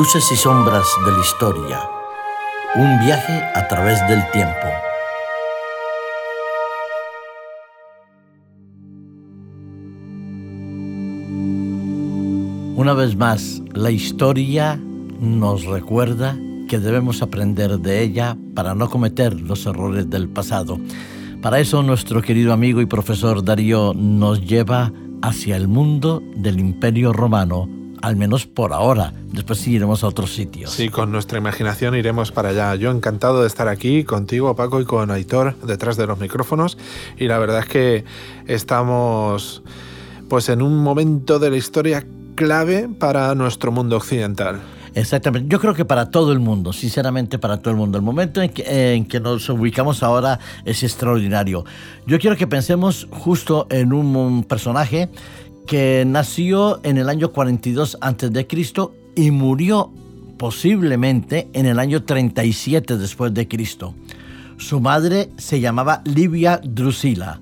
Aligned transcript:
Luces 0.00 0.32
y 0.32 0.36
sombras 0.36 0.86
de 1.04 1.12
la 1.12 1.20
historia. 1.20 1.78
Un 2.74 3.00
viaje 3.00 3.42
a 3.54 3.68
través 3.68 4.00
del 4.08 4.22
tiempo. 4.30 4.66
Una 12.76 12.94
vez 12.94 13.14
más, 13.14 13.60
la 13.74 13.90
historia 13.90 14.80
nos 15.20 15.66
recuerda 15.66 16.34
que 16.66 16.78
debemos 16.78 17.20
aprender 17.20 17.78
de 17.78 18.02
ella 18.02 18.38
para 18.54 18.74
no 18.74 18.88
cometer 18.88 19.38
los 19.38 19.66
errores 19.66 20.08
del 20.08 20.30
pasado. 20.30 20.80
Para 21.42 21.60
eso 21.60 21.82
nuestro 21.82 22.22
querido 22.22 22.54
amigo 22.54 22.80
y 22.80 22.86
profesor 22.86 23.44
Darío 23.44 23.92
nos 23.92 24.46
lleva 24.46 24.94
hacia 25.20 25.56
el 25.56 25.68
mundo 25.68 26.22
del 26.36 26.58
Imperio 26.58 27.12
Romano 27.12 27.79
al 28.02 28.16
menos 28.16 28.46
por 28.46 28.72
ahora. 28.72 29.12
Después 29.32 29.66
iremos 29.66 30.04
a 30.04 30.08
otros 30.08 30.34
sitios. 30.34 30.70
Sí, 30.70 30.88
con 30.88 31.12
nuestra 31.12 31.38
imaginación 31.38 31.94
iremos 31.94 32.32
para 32.32 32.50
allá. 32.50 32.74
Yo 32.74 32.90
encantado 32.90 33.40
de 33.42 33.46
estar 33.46 33.68
aquí 33.68 34.04
contigo, 34.04 34.54
Paco, 34.56 34.80
y 34.80 34.84
con 34.84 35.10
Aitor 35.10 35.56
detrás 35.62 35.96
de 35.96 36.06
los 36.06 36.18
micrófonos. 36.18 36.78
Y 37.18 37.26
la 37.26 37.38
verdad 37.38 37.60
es 37.60 37.66
que 37.66 38.04
estamos 38.46 39.62
pues 40.28 40.48
en 40.48 40.62
un 40.62 40.78
momento 40.78 41.38
de 41.38 41.50
la 41.50 41.56
historia 41.56 42.06
clave 42.36 42.88
para 42.88 43.34
nuestro 43.34 43.72
mundo 43.72 43.96
occidental. 43.96 44.60
Exactamente, 44.94 45.48
yo 45.48 45.60
creo 45.60 45.74
que 45.74 45.84
para 45.84 46.10
todo 46.10 46.32
el 46.32 46.40
mundo, 46.40 46.72
sinceramente 46.72 47.38
para 47.38 47.58
todo 47.58 47.70
el 47.72 47.76
mundo. 47.76 47.98
El 47.98 48.02
momento 48.02 48.42
en 48.42 48.50
que, 48.50 48.94
en 48.94 49.04
que, 49.04 49.20
nos 49.20 49.48
ubicamos 49.48 50.02
ahora 50.02 50.38
es 50.64 50.82
extraordinario. 50.82 51.64
Yo 52.06 52.18
quiero 52.18 52.36
que 52.36 52.46
pensemos 52.46 53.06
justo 53.10 53.66
en 53.70 53.92
un 53.92 54.44
personaje 54.44 55.08
que 55.70 56.02
nació 56.04 56.80
en 56.82 56.98
el 56.98 57.08
año 57.08 57.30
42 57.30 57.98
a.C. 58.00 58.48
y 59.14 59.30
murió 59.30 59.92
posiblemente 60.36 61.48
en 61.52 61.64
el 61.64 61.78
año 61.78 62.02
37 62.02 62.98
después 62.98 63.32
de 63.32 63.46
Cristo. 63.46 63.94
Su 64.56 64.80
madre 64.80 65.30
se 65.36 65.60
llamaba 65.60 66.02
Livia 66.04 66.60
Drusila. 66.64 67.40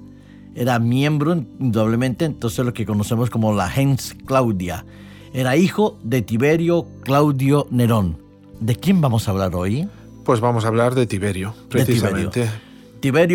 Era 0.54 0.78
miembro, 0.78 1.42
indudablemente, 1.58 2.26
entonces 2.26 2.66
lo 2.66 2.74
que 2.74 2.84
conocemos 2.84 3.30
como 3.30 3.54
la 3.54 3.70
gens 3.70 4.14
Claudia. 4.26 4.84
Era 5.32 5.56
hijo 5.56 5.98
de 6.02 6.20
Tiberio 6.20 6.86
Claudio 7.04 7.66
Nerón. 7.70 8.18
¿De 8.60 8.76
quién 8.76 9.00
vamos 9.00 9.26
a 9.26 9.30
hablar 9.30 9.54
hoy? 9.54 9.88
Pues 10.26 10.40
vamos 10.40 10.66
a 10.66 10.68
hablar 10.68 10.94
de 10.94 11.06
Tiberio, 11.06 11.54
precisamente. 11.70 12.42
Tiberio 12.42 12.67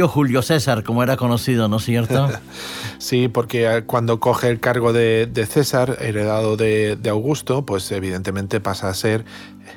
Julio 0.08 0.42
César, 0.42 0.84
como 0.84 1.04
era 1.04 1.18
conocido, 1.18 1.68
¿no 1.68 1.78
es 1.78 1.84
cierto? 1.84 2.30
sí, 2.98 3.28
porque 3.28 3.66
eh, 3.66 3.84
cuando 3.84 4.20
coge 4.20 4.50
el 4.50 4.60
cargo 4.60 4.94
de, 4.94 5.48
César, 5.50 5.98
heredado 6.02 6.58
de, 6.58 6.98
Augusto, 7.10 7.66
pues 7.66 7.92
evidentemente 7.92 8.60
pasa 8.60 8.90
a 8.90 8.94
ser 8.94 9.26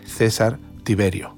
César 0.05 0.59
Tiberio. 0.85 1.37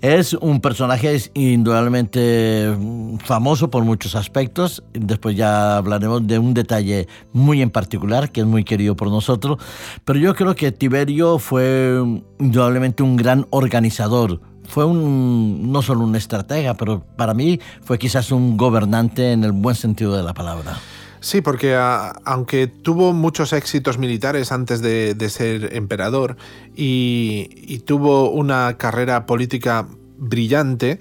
Es 0.00 0.32
un 0.32 0.62
personaje 0.62 1.20
indudablemente 1.34 2.74
famoso 3.22 3.70
por 3.70 3.84
muchos 3.84 4.14
aspectos. 4.14 4.82
Después 4.94 5.36
ya 5.36 5.76
hablaremos 5.76 6.26
de 6.26 6.38
un 6.38 6.54
detalle 6.54 7.06
muy 7.34 7.60
en 7.60 7.68
particular 7.68 8.32
que 8.32 8.40
es 8.40 8.46
muy 8.46 8.64
querido 8.64 8.96
por 8.96 9.08
nosotros. 9.08 9.58
Pero 10.06 10.18
yo 10.18 10.34
creo 10.34 10.54
que 10.54 10.72
Tiberio 10.72 11.38
fue 11.38 12.02
indudablemente 12.38 13.02
un 13.02 13.16
gran 13.16 13.46
organizador, 13.50 14.40
fue 14.70 14.84
un, 14.84 15.72
no 15.72 15.82
solo 15.82 16.04
un 16.04 16.14
estratega, 16.14 16.74
pero 16.74 17.02
para 17.16 17.34
mí 17.34 17.60
fue 17.82 17.98
quizás 17.98 18.30
un 18.30 18.56
gobernante 18.56 19.32
en 19.32 19.44
el 19.44 19.52
buen 19.52 19.74
sentido 19.74 20.16
de 20.16 20.22
la 20.22 20.32
palabra. 20.32 20.78
Sí, 21.20 21.42
porque 21.42 21.76
aunque 21.76 22.66
tuvo 22.66 23.12
muchos 23.12 23.52
éxitos 23.52 23.98
militares 23.98 24.52
antes 24.52 24.80
de, 24.80 25.28
ser 25.28 25.76
emperador 25.76 26.36
y, 26.74 27.82
tuvo 27.84 28.30
una 28.30 28.76
carrera 28.78 29.26
política 29.26 29.86
brillante, 30.16 30.98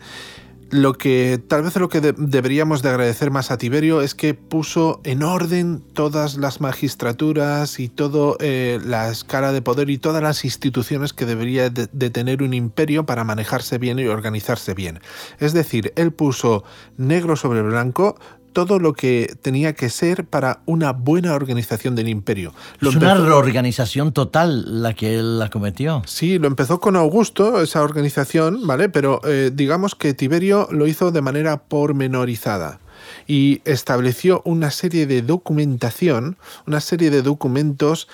lo 0.72 0.94
que 0.94 1.41
tal 1.47 1.63
vez 1.63 1.75
lo 1.78 1.90
que 1.90 2.00
deberíamos 2.02 2.81
de 2.81 2.90
agradecer 2.90 3.31
más 3.31 3.52
a 3.52 3.57
Tiberio 3.57 4.02
es 4.02 4.16
que 4.16 4.34
puso 4.34 5.02
en 5.03 5.24
orden 5.24 5.81
todas 5.94 6.38
las 6.38 6.62
magistraturas 6.62 7.80
y 7.80 7.90
toda 7.90 8.35
eh, 8.40 8.80
la 8.84 9.09
escala 9.09 9.52
de 9.52 9.62
poder 9.62 9.90
y 9.90 9.97
todas 9.97 10.22
las 10.22 10.46
instituciones 10.46 11.13
que 11.13 11.25
debería 11.25 11.69
de, 11.69 11.88
tener 12.09 12.44
un 12.44 12.53
imperio 12.53 13.06
para 13.06 13.24
manejarse 13.24 13.78
bien 13.78 14.00
y 14.00 14.06
organizarse 14.06 14.74
bien. 14.74 15.00
Es 15.40 15.53
decir, 15.53 15.94
él 15.96 16.12
puso 16.12 16.63
negro 16.97 17.36
sobre 17.36 17.62
blanco 17.62 18.18
todo 18.66 18.80
lo 18.80 18.94
que 18.94 19.36
tenía 19.42 19.74
que 19.74 19.90
ser 19.90 20.25
para 20.25 20.59
una 20.66 20.92
buena 20.92 21.34
organización 21.34 21.96
del 21.96 22.09
imperio. 22.09 22.53
es 22.81 22.96
una 22.96 23.16
reorganización 23.16 24.12
total 24.12 24.81
la 24.81 24.94
que 24.94 25.18
él 25.18 25.40
la 25.40 25.50
cometió. 25.50 26.02
Sí, 26.06 26.40
lo 26.40 26.47
empezó 26.47 26.81
con 26.81 26.98
Augusto, 26.98 27.62
esa 27.62 27.81
organización, 27.81 28.68
¿vale? 28.68 28.90
Pero 28.90 29.22
eh, 29.24 29.52
digamos 29.53 29.96
que 29.96 30.14
Tiberio 30.14 30.68
lo 30.72 30.88
hizo 30.88 31.12
de 31.12 31.22
manera 31.22 31.64
pormenorizada 31.64 32.80
y 33.28 33.62
estableció 33.66 34.42
una 34.46 34.72
serie 34.72 35.06
de 35.06 35.22
documentación, 35.22 36.38
una 36.68 36.81
serie 36.81 37.09
de 37.09 37.22
documentos 37.22 38.08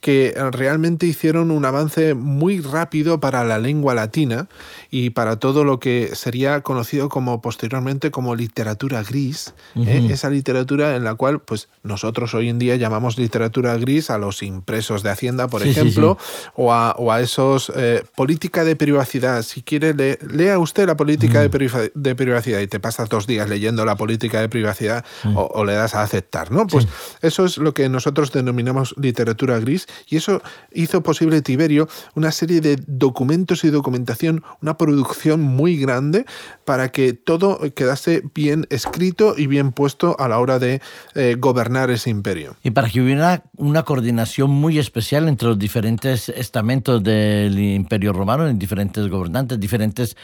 que 0.00 0.34
realmente 0.50 1.06
hicieron 1.06 1.52
un 1.52 1.64
avance 1.64 2.14
muy 2.14 2.60
rápido 2.60 3.20
para 3.20 3.44
la 3.44 3.58
lengua 3.58 3.94
latina 3.94 4.48
y 4.90 5.10
para 5.10 5.36
todo 5.36 5.62
lo 5.62 5.78
que 5.78 6.10
sería 6.14 6.60
conocido 6.62 7.08
como 7.08 7.40
posteriormente 7.40 8.10
como 8.10 8.34
literatura 8.34 9.02
gris, 9.04 9.54
¿eh? 9.76 10.08
esa 10.10 10.28
literatura 10.28 10.96
en 10.96 11.04
la 11.04 11.14
cual 11.14 11.40
pues 11.40 11.68
nosotros 11.84 12.34
hoy 12.34 12.48
en 12.48 12.58
día 12.58 12.76
llamamos 12.76 13.16
literatura 13.16 13.76
gris 13.76 14.10
a 14.10 14.18
los 14.18 14.42
impresos 14.42 15.02
de 15.02 15.10
Hacienda, 15.10 15.48
por 15.48 15.62
ejemplo, 15.62 16.18
O, 16.54 16.72
a, 16.72 16.92
o, 16.98 17.12
a, 17.12 17.20
esos 17.20 17.72
eh, 17.76 18.02
política 18.16 18.64
de 18.64 18.76
privacidad. 18.76 19.42
Si 19.42 19.62
quiere, 19.62 20.18
lea 20.28 20.58
usted 20.58 20.86
la 20.86 20.96
política 20.96 21.40
de, 21.40 21.90
de, 21.94 22.14
privacidad 22.14 22.60
y 22.60 22.66
te 22.66 22.80
pasas 22.80 23.08
dos 23.08 23.26
días 23.26 23.48
leyendo 23.48 23.84
la 23.84 23.96
política 23.96 24.41
de 24.42 24.48
privacidad 24.48 25.04
o, 25.34 25.48
o, 25.54 25.64
le 25.64 25.74
das 25.74 25.94
a 25.94 26.02
aceptar, 26.02 26.50
¿no? 26.50 26.66
Pues 26.66 26.86
eso 27.22 27.44
es 27.44 27.58
lo 27.58 27.74
que 27.74 27.88
nosotros 27.88 28.32
denominamos 28.32 28.94
literatura 28.98 29.58
gris 29.58 29.86
y 30.08 30.16
eso 30.16 30.42
hizo 30.72 31.02
posible 31.02 31.42
Tiberio 31.42 31.88
una 32.14 32.32
serie 32.32 32.60
de 32.60 32.76
documentos 32.86 33.64
y 33.64 33.70
documentación, 33.70 34.42
una 34.60 34.76
producción 34.76 35.40
muy 35.40 35.76
grande 35.76 36.24
para 36.64 36.90
que 36.90 37.12
todo 37.12 37.60
quedase 37.74 38.22
bien 38.34 38.66
escrito 38.70 39.34
y 39.36 39.46
bien 39.46 39.72
puesto 39.72 40.16
a 40.18 40.28
la 40.28 40.38
hora 40.38 40.58
de 40.58 40.80
eh, 41.14 41.36
gobernar 41.38 41.90
ese 41.90 42.10
imperio. 42.10 42.56
Y 42.62 42.70
para 42.70 42.88
que 42.88 43.00
hubiera 43.00 43.42
una 43.56 43.82
coordinación 43.84 44.50
muy 44.50 44.78
especial 44.78 45.28
entre 45.28 45.48
los 45.48 45.58
diferentes 45.58 46.28
estamentos 46.28 47.02
del 47.02 47.58
imperio 47.58 48.12
romano, 48.12 48.48
en 48.48 48.58
diferentes 48.58 49.08
gobernantes, 49.08 49.58
diferentes 49.58 50.16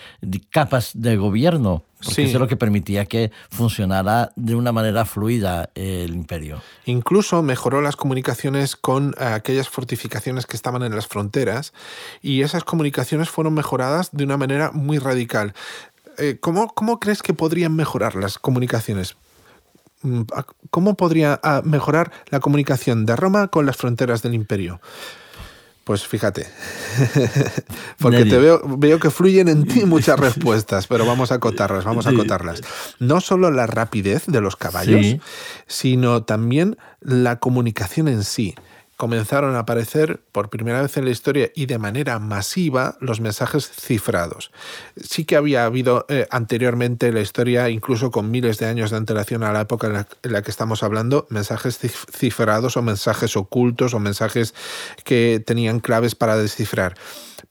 capas 0.51 0.93
de 0.95 1.17
gobierno. 1.17 1.85
Porque 2.03 2.23
eso 2.23 2.37
es 2.37 2.41
lo 2.41 2.47
que 2.47 2.57
permitía 2.57 3.07
que 3.07 3.33
funcionara 3.51 4.08
de 4.37 4.55
una 4.55 4.73
manera 4.73 5.05
fluida 5.05 5.71
el 5.75 6.15
imperio. 6.15 6.61
Incluso 6.85 7.43
mejoró 7.43 7.81
las 7.81 7.97
comunicaciones 7.97 8.77
con 8.77 9.15
eh, 9.19 9.25
aquellas 9.25 9.69
fortificaciones 9.69 10.47
que 10.47 10.57
estaban 10.57 10.83
en 10.83 10.95
las 10.95 11.07
fronteras 11.07 11.73
y 12.23 12.43
esas 12.43 12.65
comunicaciones 12.65 13.29
fueron 13.29 13.55
mejoradas 13.55 14.11
de 14.13 14.25
una 14.25 14.37
manera 14.37 14.71
muy 14.73 14.99
radical. 14.99 15.55
Eh, 16.19 16.39
¿cómo, 16.41 16.75
¿Cómo 16.75 16.99
crees 16.99 17.23
que 17.23 17.35
podrían 17.35 17.77
mejorar 17.77 18.15
las 18.17 18.39
comunicaciones? 18.39 19.17
Mm, 20.03 20.23
¿Cómo 20.71 20.95
podría 20.95 21.41
ah, 21.43 21.63
mejorar 21.65 22.13
la 22.31 22.41
comunicación 22.41 23.07
de 23.07 23.17
Roma 23.17 23.49
con 23.49 23.67
las 23.67 23.77
fronteras 23.77 24.23
del 24.23 24.35
imperio? 24.35 24.81
Pues 25.89 26.07
fíjate, 26.07 26.47
porque 27.99 28.27
te 28.27 28.37
veo, 28.37 28.61
veo 28.77 29.01
que 29.01 29.09
fluyen 29.09 29.49
en 29.49 29.67
ti 29.67 29.85
muchas 29.87 30.21
respuestas, 30.21 30.87
pero 30.87 31.07
vamos 31.07 31.33
a 31.33 31.37
acotarlas, 31.37 31.87
vamos 31.87 32.07
a 32.07 32.11
acotarlas. 32.11 32.61
No 32.99 33.23
solo 33.23 33.51
la 33.51 33.67
rapidez 33.67 34.27
de 34.27 34.43
los 34.43 34.55
caballos, 34.55 35.17
sino 35.67 36.25
también 36.25 36.77
la 37.01 37.39
comunicación 37.39 38.07
en 38.09 38.23
sí 38.23 38.55
comenzaron 38.99 39.55
a 39.55 39.61
aparecer 39.61 40.21
por 40.33 40.51
primera 40.51 40.83
vez 40.83 40.97
en 40.97 41.05
la 41.05 41.13
historia 41.13 41.53
y 41.55 41.67
de 41.67 41.79
manera 41.79 42.19
masiva 42.19 42.97
los 43.01 43.21
mensajes 43.21 43.71
cifrados. 43.71 44.51
Sí 44.97 45.25
que 45.25 45.37
había 45.37 45.65
habido 45.65 46.05
eh, 46.09 46.27
anteriormente 46.33 47.07
en 47.07 47.15
la 47.15 47.21
historia, 47.21 47.71
incluso 47.71 48.11
con 48.11 48.33
miles 48.33 48.59
de 48.59 48.67
años 48.67 48.91
de 48.91 48.97
antelación 48.97 49.45
a 49.45 49.53
la 49.53 49.61
época 49.61 49.87
en 49.87 50.33
la, 50.33 50.43
que 50.43 50.51
estamos 50.51 50.83
hablando, 50.83 51.29
mensajes 51.31 51.79
cifrados 51.79 52.77
o 52.77 52.83
mensajes 52.83 53.37
ocultos 53.37 53.95
o 53.95 54.01
mensajes 54.01 54.53
que 55.05 55.41
tenían 55.47 55.79
claves 55.79 56.17
para 56.17 56.37
descifrar 56.37 56.97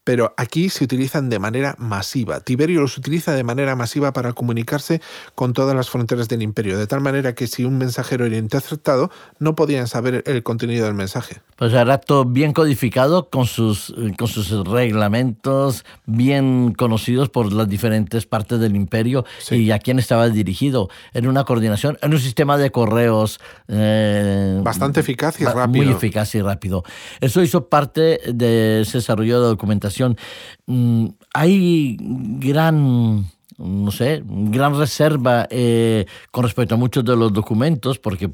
pero 0.04 0.34
aquí 0.36 0.68
se 0.68 0.84
utilizan 0.84 1.28
de 1.30 1.38
manera 1.38 1.74
masiva. 1.78 2.40
Tiberio 2.40 2.80
los 2.80 2.98
utiliza 2.98 3.32
de 3.32 3.44
manera 3.44 3.76
masiva 3.76 4.12
para 4.12 4.32
comunicarse 4.32 5.00
con 5.34 5.52
todas 5.52 5.74
las 5.74 5.90
fronteras 5.90 6.28
del 6.28 6.42
imperio, 6.42 6.78
de 6.78 6.86
tal 6.86 7.00
manera 7.00 7.34
que 7.34 7.46
si 7.46 7.64
un 7.64 7.78
mensajero 7.78 8.26
era 8.26 8.36
interceptado, 8.36 9.10
no 9.38 9.54
podían 9.54 9.88
saber 9.88 10.22
el 10.26 10.42
contenido 10.42 10.86
del 10.86 10.94
mensaje. 10.94 11.40
Pues 11.58 11.72
era 11.72 11.98
todo 11.98 12.24
bien 12.24 12.52
codificado 12.52 13.30
con 13.30 13.44
sus, 13.46 13.92
con 14.16 14.28
sus 14.28 14.48
reglamentos 14.64 15.84
bien 16.06 16.72
conocidos 16.72 17.30
por 17.30 17.52
las 17.52 17.68
diferentes 17.68 18.26
partes 18.26 18.60
del 18.60 18.76
imperio 18.76 19.24
y 19.50 19.72
a 19.72 19.80
quién 19.80 19.98
estaba 19.98 20.28
dirigido. 20.28 20.88
En 21.14 21.26
una 21.26 21.42
coordinación, 21.42 21.98
en 22.00 22.14
un 22.14 22.20
sistema 22.20 22.58
de 22.58 22.70
correos. 22.70 23.40
Eh, 23.66 24.60
Bastante 24.62 25.00
eficaz 25.00 25.40
y 25.40 25.44
rápido. 25.46 25.84
Muy 25.84 25.92
eficaz 25.92 26.32
y 26.36 26.42
rápido. 26.42 26.84
Eso 27.20 27.42
hizo 27.42 27.68
parte 27.68 28.20
de 28.32 28.82
ese 28.82 28.98
desarrollo 28.98 29.42
de 29.42 29.48
documentación. 29.48 30.16
Mm, 30.66 31.06
hay 31.34 31.96
gran 32.00 33.26
no 33.58 33.90
sé, 33.90 34.22
gran 34.24 34.78
reserva 34.78 35.48
eh, 35.50 36.06
con 36.30 36.44
respecto 36.44 36.76
a 36.76 36.78
muchos 36.78 37.04
de 37.04 37.16
los 37.16 37.32
documentos, 37.32 37.98
porque 37.98 38.30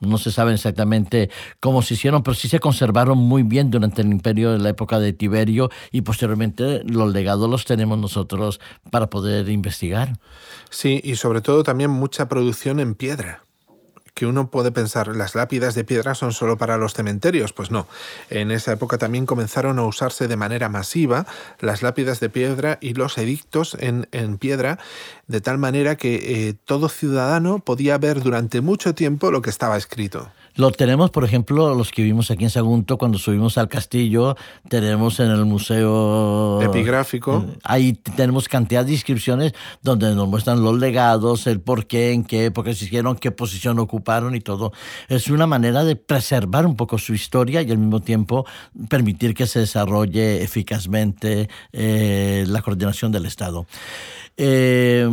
no 0.00 0.18
se 0.18 0.30
sabe 0.30 0.54
exactamente 0.54 1.30
cómo 1.60 1.82
se 1.82 1.94
hicieron, 1.94 2.22
pero 2.22 2.34
sí 2.34 2.48
se 2.48 2.60
conservaron 2.60 3.18
muy 3.18 3.42
bien 3.42 3.70
durante 3.70 4.02
el 4.02 4.08
imperio 4.08 4.52
de 4.52 4.58
la 4.58 4.70
época 4.70 4.98
de 4.98 5.12
Tiberio 5.12 5.70
y 5.90 6.02
posteriormente 6.02 6.82
los 6.84 7.12
legados 7.12 7.48
los 7.48 7.64
tenemos 7.64 7.98
nosotros 7.98 8.60
para 8.90 9.10
poder 9.10 9.48
investigar. 9.48 10.18
Sí, 10.70 11.00
y 11.02 11.16
sobre 11.16 11.40
todo 11.40 11.62
también 11.62 11.90
mucha 11.90 12.28
producción 12.28 12.80
en 12.80 12.94
piedra 12.94 13.42
que 14.18 14.26
uno 14.26 14.50
puede 14.50 14.72
pensar, 14.72 15.14
las 15.14 15.36
lápidas 15.36 15.76
de 15.76 15.84
piedra 15.84 16.16
son 16.16 16.32
solo 16.32 16.58
para 16.58 16.76
los 16.76 16.92
cementerios. 16.92 17.52
Pues 17.52 17.70
no, 17.70 17.86
en 18.30 18.50
esa 18.50 18.72
época 18.72 18.98
también 18.98 19.26
comenzaron 19.26 19.78
a 19.78 19.84
usarse 19.84 20.26
de 20.26 20.34
manera 20.34 20.68
masiva 20.68 21.24
las 21.60 21.82
lápidas 21.82 22.18
de 22.18 22.28
piedra 22.28 22.78
y 22.80 22.94
los 22.94 23.16
edictos 23.16 23.76
en, 23.78 24.08
piedra, 24.38 24.80
de 25.28 25.40
tal 25.40 25.58
manera 25.58 25.94
que 25.94 26.48
eh, 26.48 26.54
todo 26.64 26.88
ciudadano 26.88 27.60
podía 27.60 27.96
ver 27.96 28.20
durante 28.20 28.60
mucho 28.60 28.92
tiempo 28.92 29.30
lo 29.30 29.40
que 29.40 29.50
estaba 29.50 29.76
escrito. 29.76 30.28
Lo 30.56 30.72
tenemos, 30.72 31.10
por 31.10 31.22
ejemplo, 31.22 31.72
los 31.76 31.92
que 31.92 32.02
vivimos 32.02 32.32
aquí 32.32 32.42
en 32.42 32.50
Sagunto, 32.50 32.98
cuando 32.98 33.18
subimos 33.18 33.56
al 33.58 33.68
castillo, 33.68 34.36
tenemos 34.68 35.20
en 35.20 35.30
el 35.30 35.44
museo 35.44 36.60
epigráfico. 36.60 37.46
Eh, 37.48 37.58
ahí 37.62 37.92
tenemos 37.92 38.48
cantidad 38.48 38.84
de 38.84 38.90
inscripciones 38.90 39.52
donde 39.82 40.12
nos 40.16 40.26
muestran 40.26 40.60
los 40.60 40.76
legados, 40.76 41.46
el 41.46 41.60
por 41.60 41.86
qué, 41.86 42.10
en 42.10 42.24
qué 42.24 42.46
época 42.46 42.74
se 42.74 42.86
hicieron, 42.86 43.14
qué 43.14 43.30
posición 43.30 43.78
ocuparon 43.78 44.07
y 44.34 44.40
todo. 44.40 44.72
Es 45.08 45.28
una 45.28 45.46
manera 45.46 45.84
de 45.84 45.96
preservar 45.96 46.64
un 46.66 46.76
poco 46.76 46.96
su 46.96 47.12
historia 47.12 47.60
y 47.62 47.70
al 47.70 47.78
mismo 47.78 48.00
tiempo 48.00 48.46
permitir 48.88 49.34
que 49.34 49.46
se 49.46 49.60
desarrolle 49.60 50.42
eficazmente 50.42 51.48
eh, 51.72 52.44
la 52.48 52.62
coordinación 52.62 53.12
del 53.12 53.26
Estado. 53.26 53.66
Eh, 54.36 55.08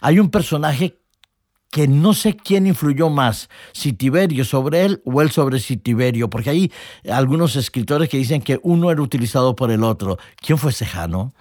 Hay 0.00 0.18
un 0.18 0.30
personaje 0.30 0.98
que 1.70 1.86
no 1.86 2.14
sé 2.14 2.36
quién 2.36 2.66
influyó 2.66 3.10
más, 3.10 3.48
si 3.72 3.92
Tiberio 3.92 4.44
sobre 4.44 4.84
él 4.84 5.02
o 5.04 5.20
él 5.20 5.30
sobre 5.30 5.60
si 5.60 5.76
Tiberio, 5.76 6.30
porque 6.30 6.50
hay 6.50 6.72
algunos 7.10 7.56
escritores 7.56 8.08
que 8.08 8.16
dicen 8.16 8.40
que 8.40 8.58
uno 8.62 8.90
era 8.90 9.02
utilizado 9.02 9.54
por 9.54 9.70
el 9.70 9.84
otro. 9.84 10.18
¿Quién 10.40 10.58
fue 10.58 10.72
Sejano? 10.72 11.34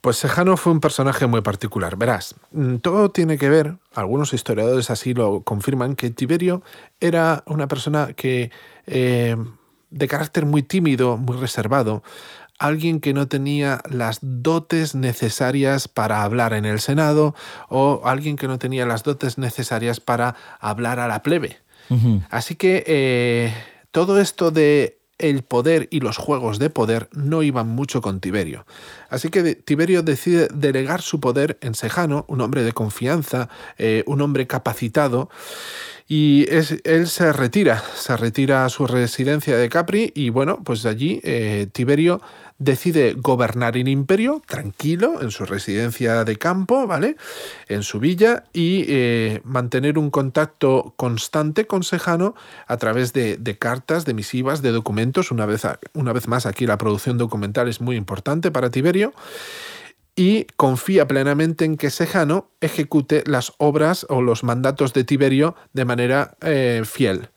Pues 0.00 0.18
Sejano 0.18 0.56
fue 0.56 0.72
un 0.72 0.78
personaje 0.78 1.26
muy 1.26 1.40
particular. 1.40 1.96
Verás, 1.96 2.36
mm, 2.52 2.76
todo 2.76 3.10
tiene 3.10 3.38
que 3.38 3.48
ver, 3.48 3.76
algunos 3.94 4.32
historiadores 4.32 4.90
así 4.90 5.14
lo 5.14 5.42
confirman, 5.42 5.96
que 5.96 6.10
Tiberio 6.10 6.62
era 7.00 7.42
una 7.46 7.66
persona 7.66 8.12
que 8.12 8.52
eh, 8.86 9.36
de 9.90 10.08
carácter 10.08 10.46
muy 10.46 10.62
tímido, 10.62 11.16
muy 11.16 11.36
reservado, 11.36 12.02
alguien 12.58 13.00
que 13.00 13.12
no 13.12 13.28
tenía 13.28 13.82
las 13.90 14.18
dotes 14.22 14.94
necesarias 14.94 15.88
para 15.88 16.22
hablar 16.22 16.52
en 16.52 16.64
el 16.64 16.80
Senado 16.80 17.34
o 17.68 18.02
alguien 18.04 18.36
que 18.36 18.48
no 18.48 18.58
tenía 18.58 18.86
las 18.86 19.02
dotes 19.02 19.38
necesarias 19.38 20.00
para 20.00 20.34
hablar 20.60 20.98
a 21.00 21.08
la 21.08 21.22
plebe. 21.22 21.58
Así 22.30 22.56
que 22.56 22.82
eh, 22.86 23.54
todo 23.92 24.20
esto 24.20 24.50
de 24.50 24.95
el 25.18 25.42
poder 25.42 25.88
y 25.90 26.00
los 26.00 26.16
juegos 26.16 26.58
de 26.58 26.70
poder 26.70 27.08
no 27.12 27.42
iban 27.42 27.68
mucho 27.68 28.00
con 28.00 28.20
Tiberio. 28.20 28.66
Así 29.08 29.30
que 29.30 29.54
Tiberio 29.54 30.02
decide 30.02 30.48
delegar 30.52 31.02
su 31.02 31.20
poder 31.20 31.58
en 31.60 31.74
Sejano, 31.74 32.24
un 32.28 32.40
hombre 32.40 32.62
de 32.62 32.72
confianza, 32.72 33.48
eh, 33.78 34.04
un 34.06 34.20
hombre 34.20 34.46
capacitado, 34.46 35.30
y 36.08 36.46
él 36.50 37.08
se 37.08 37.32
retira, 37.32 37.82
se 37.96 38.16
retira 38.16 38.64
a 38.64 38.68
su 38.68 38.86
residencia 38.86 39.56
de 39.56 39.68
Capri 39.68 40.12
y 40.14 40.30
bueno, 40.30 40.62
pues 40.62 40.86
allí 40.86 41.20
eh, 41.24 41.66
Tiberio 41.72 42.20
decide 42.58 43.14
gobernar 43.16 43.76
el 43.76 43.88
imperio 43.88 44.42
tranquilo 44.46 45.20
en 45.20 45.30
su 45.30 45.44
residencia 45.44 46.24
de 46.24 46.36
campo, 46.36 46.86
¿vale? 46.86 47.16
En 47.68 47.82
su 47.82 48.00
villa 48.00 48.44
y 48.52 48.84
eh, 48.88 49.40
mantener 49.44 49.98
un 49.98 50.10
contacto 50.10 50.94
constante 50.96 51.66
con 51.66 51.82
Sejano 51.82 52.34
a 52.66 52.76
través 52.76 53.12
de, 53.12 53.56
cartas, 53.58 54.04
de 54.04 54.14
misivas, 54.14 54.62
de 54.62 54.72
documentos. 54.72 55.30
Una 55.30 55.46
vez, 55.46 55.62
una 55.94 56.12
vez 56.12 56.28
más, 56.28 56.46
aquí 56.46 56.66
la 56.66 56.78
producción 56.78 57.18
documental 57.18 57.68
es 57.68 57.80
muy 57.80 57.96
importante 57.96 58.50
para 58.50 58.70
Tiberio 58.70 59.12
y 60.18 60.44
confía 60.56 61.06
plenamente 61.06 61.66
en 61.66 61.76
que 61.76 61.90
Sejano 61.90 62.50
ejecute 62.62 63.22
las 63.26 63.52
obras 63.58 64.06
o 64.08 64.22
los 64.22 64.44
mandatos 64.44 64.94
de 64.94 65.04
Tiberio 65.04 65.54
de 65.74 65.84
manera 65.84 66.36
eh, 66.40 66.82
fiel. 66.86 67.28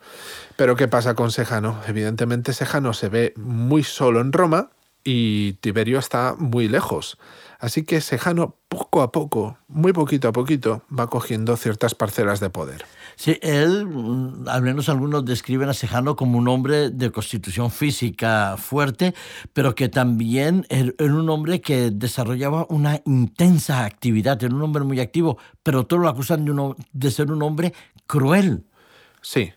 Pero 0.55 0.77
¿qué 0.77 0.87
pasa 0.87 1.13
con 1.13 1.31
Sejano? 1.31 1.81
Evidentemente 1.87 2.53
Sejano 2.53 2.93
se 2.93 3.09
ve 3.09 3.33
muy 3.35 3.83
solo 3.83 4.21
en 4.21 4.31
Roma 4.31 4.69
y 5.03 5.53
Tiberio 5.53 5.99
está 5.99 6.35
muy 6.37 6.67
lejos. 6.67 7.17
Así 7.59 7.83
que 7.83 7.99
Sejano 7.99 8.55
poco 8.69 9.01
a 9.01 9.11
poco, 9.11 9.57
muy 9.67 9.91
poquito 9.91 10.29
a 10.29 10.31
poquito, 10.31 10.83
va 10.97 11.07
cogiendo 11.07 11.57
ciertas 11.57 11.93
parcelas 11.93 12.39
de 12.39 12.49
poder. 12.49 12.85
Sí, 13.17 13.37
él, 13.41 13.85
mm, 13.85 14.47
al 14.47 14.61
menos 14.61 14.87
algunos 14.87 15.25
describen 15.25 15.67
a 15.67 15.73
Sejano 15.73 16.15
como 16.15 16.37
un 16.37 16.47
hombre 16.47 16.89
de 16.89 17.11
constitución 17.11 17.69
física 17.69 18.55
fuerte, 18.57 19.13
pero 19.51 19.75
que 19.75 19.89
también 19.89 20.65
er, 20.69 20.95
era 20.97 21.13
un 21.13 21.29
hombre 21.29 21.59
que 21.59 21.91
desarrollaba 21.91 22.65
una 22.69 23.01
intensa 23.05 23.83
actividad, 23.83 24.41
era 24.41 24.55
un 24.55 24.61
hombre 24.61 24.85
muy 24.85 25.01
activo, 25.01 25.37
pero 25.61 25.85
todos 25.85 26.01
lo 26.01 26.07
acusan 26.07 26.45
de, 26.45 26.75
de 26.93 27.11
ser 27.11 27.29
un 27.29 27.43
hombre 27.43 27.73
cruel. 28.07 28.63
Sí. 29.21 29.51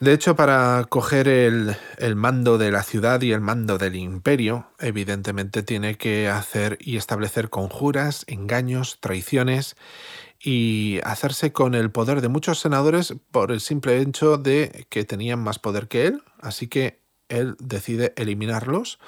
De 0.00 0.14
hecho, 0.14 0.34
para 0.34 0.86
coger 0.88 1.28
el, 1.28 1.76
mando 2.16 2.56
de 2.56 2.70
la 2.70 2.82
ciudad 2.82 3.20
y 3.20 3.32
el 3.32 3.42
mando 3.42 3.76
del 3.76 3.96
imperio, 3.96 4.66
evidentemente 4.78 5.62
tiene 5.62 5.98
que 5.98 6.26
hacer 6.26 6.78
y 6.80 6.96
establecer 6.96 7.50
conjuras, 7.50 8.24
engaños, 8.26 8.96
traiciones 9.00 9.76
y 10.42 11.00
hacerse 11.04 11.52
con 11.52 11.74
el 11.74 11.90
poder 11.90 12.22
de 12.22 12.28
muchos 12.28 12.60
senadores 12.60 13.12
por 13.30 13.52
el 13.52 13.60
simple 13.60 13.98
hecho 13.98 14.38
de 14.38 14.86
que 14.88 15.04
tenían 15.04 15.40
más 15.40 15.58
poder 15.58 15.86
que 15.86 16.06
él, 16.06 16.22
así 16.40 16.66
que 16.66 17.02
él 17.28 17.56
decide 17.58 18.14
eliminarlos 18.16 18.98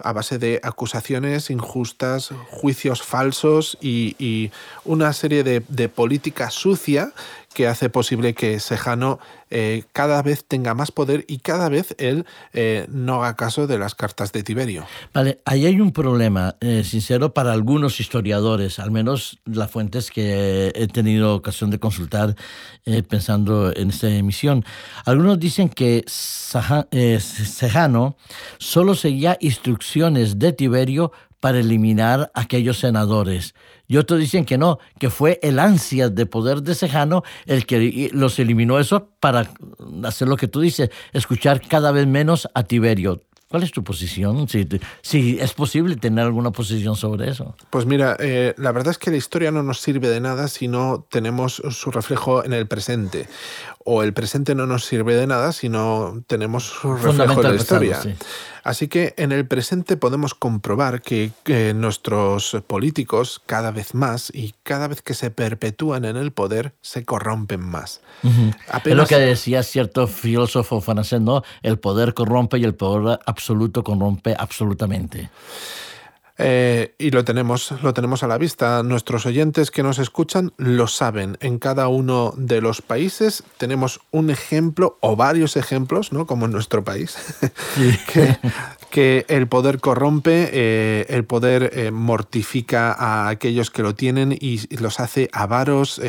a 0.00 0.12
base 0.12 0.38
de 0.38 0.60
acusaciones 0.62 1.50
injustas, 1.50 2.30
juicios 2.50 3.02
falsos 3.02 3.76
y, 3.80 4.52
una 4.84 5.12
serie 5.12 5.42
de, 5.42 5.64
de 5.68 5.88
política 5.88 6.50
sucia 6.50 7.12
que 7.54 7.66
hace 7.66 7.90
posible 7.90 8.34
que 8.34 8.60
Sejano 8.60 9.18
eh, 9.50 9.84
cada 9.92 10.22
vez 10.22 10.44
tenga 10.46 10.74
más 10.74 10.92
poder 10.92 11.24
y 11.28 11.38
cada 11.38 11.68
vez 11.68 11.94
él 11.98 12.26
eh, 12.52 12.86
no 12.90 13.24
haga 13.24 13.36
caso 13.36 13.66
de 13.66 13.78
las 13.78 13.94
cartas 13.94 14.32
de 14.32 14.42
Tiberio. 14.42 14.86
Vale, 15.14 15.40
ahí 15.44 15.66
hay 15.66 15.80
un 15.80 15.92
problema, 15.92 16.56
eh, 16.60 16.84
sincero, 16.84 17.32
para 17.32 17.52
algunos 17.52 18.00
historiadores, 18.00 18.78
al 18.78 18.90
menos 18.90 19.38
las 19.44 19.70
fuentes 19.70 20.10
que 20.10 20.72
he 20.74 20.86
tenido 20.88 21.34
ocasión 21.34 21.70
de 21.70 21.78
consultar 21.78 22.34
pensando 23.08 23.72
en 23.74 23.90
esta 23.90 24.08
emisión. 24.08 24.64
Algunos 25.04 25.38
dicen 25.38 25.68
que 25.68 26.04
Sejano 26.06 28.16
solo 28.58 28.94
seguía 28.94 29.36
instrucciones 29.40 30.38
de 30.38 30.52
Tiberio 30.52 31.12
para 31.40 31.60
eliminar 31.60 32.30
a 32.34 32.40
aquellos 32.40 32.78
senadores. 32.78 33.54
Y 33.86 33.96
otros 33.96 34.20
dicen 34.20 34.44
que 34.44 34.58
no, 34.58 34.78
que 34.98 35.10
fue 35.10 35.38
el 35.42 35.58
ansia 35.58 36.08
de 36.08 36.26
poder 36.26 36.62
de 36.62 36.74
Sejano 36.74 37.22
el 37.46 37.66
que 37.66 38.10
los 38.12 38.38
eliminó 38.38 38.78
eso 38.78 39.08
para 39.20 39.50
hacer 40.04 40.28
lo 40.28 40.36
que 40.36 40.48
tú 40.48 40.60
dices, 40.60 40.90
escuchar 41.12 41.60
cada 41.66 41.90
vez 41.92 42.06
menos 42.06 42.48
a 42.54 42.64
Tiberio. 42.64 43.22
¿Cuál 43.48 43.62
es 43.62 43.72
tu 43.72 43.82
posición? 43.82 44.46
Si, 44.46 44.68
si, 45.00 45.38
es 45.40 45.54
posible 45.54 45.96
tener 45.96 46.26
alguna 46.26 46.50
posición 46.50 46.96
sobre 46.96 47.30
eso. 47.30 47.56
Pues 47.70 47.86
mira, 47.86 48.14
eh, 48.18 48.54
la 48.58 48.72
verdad 48.72 48.90
es 48.90 48.98
que 48.98 49.10
la 49.10 49.16
historia 49.16 49.50
no 49.50 49.62
nos 49.62 49.80
sirve 49.80 50.08
de 50.08 50.20
nada 50.20 50.48
si 50.48 50.68
no 50.68 51.06
tenemos 51.08 51.62
su 51.70 51.90
reflejo 51.90 52.44
en 52.44 52.52
el 52.52 52.66
presente. 52.68 53.26
O 53.86 54.02
el 54.02 54.12
presente 54.12 54.54
no 54.54 54.66
nos 54.66 54.84
sirve 54.84 55.14
de 55.14 55.26
nada 55.26 55.52
si 55.52 55.70
no 55.70 56.22
tenemos 56.26 56.64
su 56.64 56.94
reflejo 56.94 57.40
en 57.40 57.48
la 57.48 57.54
historia. 57.54 57.98
Así 58.68 58.86
que 58.86 59.14
en 59.16 59.32
el 59.32 59.46
presente 59.46 59.96
podemos 59.96 60.34
comprobar 60.34 61.00
que, 61.00 61.32
nuestros 61.74 62.54
políticos 62.66 63.40
cada 63.46 63.70
vez 63.70 63.94
más 63.94 64.30
y 64.34 64.54
cada 64.62 64.88
vez 64.88 65.00
que 65.00 65.14
se 65.14 65.30
perpetúan 65.30 66.04
en 66.04 66.18
el 66.18 66.32
poder 66.32 66.74
se 66.82 67.02
corrompen 67.06 67.60
más. 67.60 68.02
Es 68.84 68.94
lo 68.94 69.06
que 69.06 69.16
decía 69.16 69.62
cierto 69.62 70.06
filósofo 70.06 70.82
francés, 70.82 71.22
¿no? 71.22 71.44
El 71.62 71.78
poder 71.78 72.12
corrompe 72.12 72.58
y 72.58 72.64
el 72.64 72.74
poder 72.74 73.18
absoluto 73.24 73.82
corrompe 73.82 74.36
absolutamente. 74.38 75.30
Eh, 76.40 76.94
y 76.98 77.10
lo 77.10 77.24
tenemos, 77.24 77.74
lo 77.82 77.92
tenemos 77.92 78.22
a 78.22 78.28
la 78.28 78.38
vista. 78.38 78.82
Nuestros 78.84 79.26
oyentes 79.26 79.72
que 79.72 79.82
nos 79.82 79.98
escuchan 79.98 80.52
lo 80.56 80.86
saben. 80.86 81.36
En 81.40 81.58
cada 81.58 81.88
uno 81.88 82.32
de 82.36 82.60
los 82.60 82.80
países 82.80 83.42
tenemos 83.56 84.00
un 84.12 84.30
ejemplo 84.30 84.98
o 85.00 85.16
varios 85.16 85.56
ejemplos, 85.56 86.12
¿no? 86.12 86.26
Como 86.26 86.46
en 86.46 86.52
nuestro 86.52 86.84
país, 86.84 87.16
que, 88.90 89.26
el 89.28 89.48
poder 89.48 89.80
corrompe, 89.80 90.48
eh, 90.52 91.06
el 91.08 91.24
poder 91.24 91.72
eh, 91.74 91.90
mortifica 91.90 92.92
a 92.92 93.28
aquellos 93.28 93.70
que 93.70 93.82
lo 93.82 93.96
tienen 93.96 94.36
y 94.38 94.74
los 94.76 95.00
hace 95.00 95.28
avaros, 95.32 96.00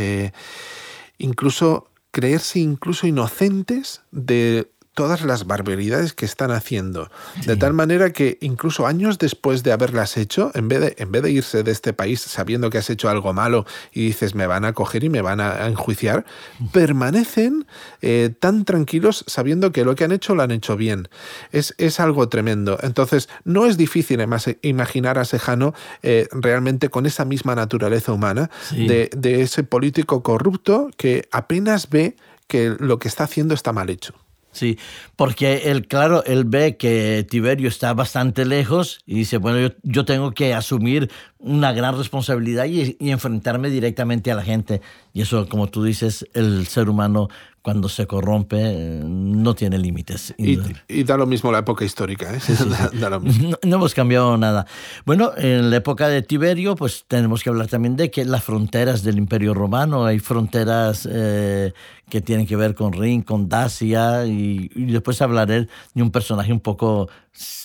incluso 1.17 1.87
creerse 2.11 2.59
incluso 2.59 3.07
inocentes 3.07 4.01
de 4.11 4.71
todas 4.93 5.21
las 5.21 5.47
barbaridades 5.47 6.13
que 6.13 6.25
están 6.25 6.51
haciendo. 6.51 7.09
De 7.45 7.55
tal 7.55 7.73
manera 7.73 8.11
que 8.11 8.37
incluso 8.41 8.85
años 8.85 9.17
después 9.17 9.63
de 9.63 9.71
haberlas 9.71 10.17
hecho, 10.17 10.51
en 10.55 10.67
vez 10.67 10.81
de, 10.81 10.95
en 10.97 11.11
vez 11.11 11.23
de 11.23 11.31
irse 11.31 11.63
de 11.63 11.71
este 11.71 11.93
país 11.93 12.19
sabiendo 12.19 12.69
que 12.69 12.79
has 12.79 12.89
hecho 12.89 13.09
algo 13.09 13.33
malo 13.33 13.65
y 13.93 14.07
dices 14.07 14.35
me 14.35 14.45
van 14.47 14.65
a 14.65 14.73
coger 14.73 15.03
y 15.03 15.09
me 15.09 15.21
van 15.21 15.39
a 15.39 15.67
enjuiciar, 15.67 16.25
permanecen 16.73 17.65
eh, 18.01 18.33
tan 18.39 18.65
tranquilos 18.65 19.23
sabiendo 19.27 19.71
que 19.71 19.85
lo 19.85 19.95
que 19.95 20.03
han 20.03 20.11
hecho 20.11 20.35
lo 20.35 20.43
han 20.43 20.51
hecho 20.51 20.75
bien. 20.75 21.07
Es, 21.51 21.75
es 21.77 21.99
algo 21.99 22.27
tremendo. 22.27 22.77
Entonces, 22.81 23.29
no 23.45 23.65
es 23.65 23.77
difícil 23.77 24.19
imaginar 24.61 25.17
a 25.17 25.25
Sejano 25.25 25.73
eh, 26.03 26.27
realmente 26.31 26.89
con 26.89 27.05
esa 27.05 27.25
misma 27.25 27.55
naturaleza 27.55 28.11
humana 28.11 28.49
de, 28.71 29.09
de 29.15 29.41
ese 29.41 29.63
político 29.63 30.23
corrupto 30.23 30.89
que 30.97 31.27
apenas 31.31 31.89
ve 31.89 32.15
que 32.47 32.75
lo 32.79 32.99
que 32.99 33.07
está 33.07 33.25
haciendo 33.25 33.53
está 33.53 33.71
mal 33.71 33.89
hecho. 33.89 34.13
Sí, 34.59 34.77
porque 35.15 35.71
él, 35.71 35.87
claro, 35.87 36.21
él 36.25 36.43
ve 36.43 36.75
que 36.75 37.25
Tiberio 37.29 37.69
está 37.69 37.93
bastante 37.93 38.43
lejos 38.43 38.99
y 39.05 39.15
dice, 39.15 39.37
bueno, 39.37 39.73
yo, 39.83 40.03
tengo 40.03 40.31
que 40.31 40.53
asumir 40.53 41.09
una 41.37 41.71
gran 41.71 41.97
responsabilidad 41.97 42.65
y, 42.65 42.97
y, 42.99 43.11
enfrentarme 43.11 43.69
directamente 43.69 44.33
a 44.33 44.35
la 44.35 44.43
gente. 44.43 44.81
Y 45.13 45.21
eso, 45.21 45.47
como 45.47 45.67
tú 45.67 45.81
dices, 45.81 46.27
el 46.33 46.67
ser 46.67 46.89
humano 46.89 47.29
cuando 47.61 47.89
se 47.89 48.07
corrompe 48.07 49.01
no 49.03 49.53
tiene 49.55 49.77
límites. 49.77 50.33
Y, 50.37 51.03
da 51.03 51.17
lo 51.17 51.25
mismo 51.25 51.51
la 51.51 51.59
época 51.59 51.85
histórica, 51.85 52.33
¿eh? 52.33 52.39
No, 53.63 53.75
hemos 53.75 53.93
cambiado 53.93 54.37
nada. 54.37 54.65
Bueno, 55.05 55.31
en 55.37 55.69
la 55.69 55.77
época 55.77 56.07
de 56.07 56.21
Tiberio, 56.21 56.75
pues 56.75 57.05
tenemos 57.07 57.43
que 57.43 57.49
hablar 57.49 57.67
también 57.67 57.95
de 57.95 58.11
que 58.11 58.25
las 58.25 58.43
fronteras 58.43 59.03
del 59.03 59.17
Imperio 59.17 59.53
Romano, 59.53 60.05
hay 60.05 60.19
fronteras 60.19 61.07
eh, 61.11 61.73
que 62.09 62.21
tienen 62.21 62.47
que 62.47 62.55
ver 62.55 62.75
con 62.75 62.93
Rin, 62.93 63.21
con 63.21 63.49
Dacia, 63.49 64.25
y, 64.25 64.69
después 64.75 65.21
hablaré 65.21 65.67
de 65.93 66.01
un 66.01 66.11
personaje 66.11 66.51
un 66.51 66.59
poco, 66.59 67.09